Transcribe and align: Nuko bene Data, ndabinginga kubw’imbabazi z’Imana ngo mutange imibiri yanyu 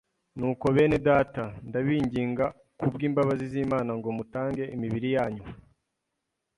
Nuko 0.37 0.65
bene 0.75 0.97
Data, 1.07 1.43
ndabinginga 1.67 2.45
kubw’imbabazi 2.79 3.45
z’Imana 3.51 3.91
ngo 3.99 4.09
mutange 4.17 4.63
imibiri 4.75 5.09
yanyu 5.15 5.43